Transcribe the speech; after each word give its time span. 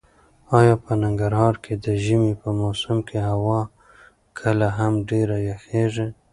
ایا 0.59 0.73
په 0.83 0.91
ننګرهار 1.03 1.55
کې 1.63 1.73
د 1.85 1.85
ژمي 2.05 2.33
په 2.41 2.49
موسم 2.59 2.97
کې 3.07 3.19
هوا 3.29 3.61
کله 4.39 4.67
هم 4.77 4.93
ډېره 5.09 5.37
یخیږي؟ 5.51 6.07